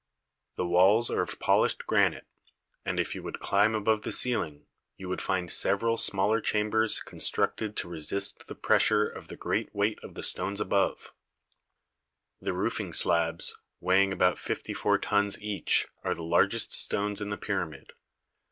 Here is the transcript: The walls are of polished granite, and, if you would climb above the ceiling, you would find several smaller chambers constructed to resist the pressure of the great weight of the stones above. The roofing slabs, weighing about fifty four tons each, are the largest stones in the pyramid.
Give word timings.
The 0.55 0.65
walls 0.65 1.11
are 1.11 1.21
of 1.21 1.37
polished 1.39 1.85
granite, 1.85 2.25
and, 2.83 2.99
if 2.99 3.13
you 3.13 3.21
would 3.21 3.39
climb 3.39 3.75
above 3.75 4.01
the 4.01 4.11
ceiling, 4.11 4.65
you 4.97 5.07
would 5.09 5.21
find 5.21 5.51
several 5.51 5.95
smaller 5.95 6.41
chambers 6.41 6.99
constructed 6.99 7.75
to 7.77 7.87
resist 7.87 8.47
the 8.47 8.55
pressure 8.55 9.07
of 9.07 9.27
the 9.27 9.35
great 9.35 9.69
weight 9.75 9.99
of 10.01 10.15
the 10.15 10.23
stones 10.23 10.59
above. 10.59 11.13
The 12.41 12.53
roofing 12.53 12.93
slabs, 12.93 13.55
weighing 13.79 14.11
about 14.11 14.39
fifty 14.39 14.73
four 14.73 14.97
tons 14.97 15.39
each, 15.39 15.87
are 16.03 16.15
the 16.15 16.23
largest 16.23 16.73
stones 16.73 17.21
in 17.21 17.29
the 17.29 17.37
pyramid. 17.37 17.93